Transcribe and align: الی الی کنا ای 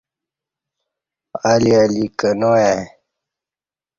الی 1.51 1.71
الی 1.81 2.05
کنا 2.19 2.51
ای 2.63 2.79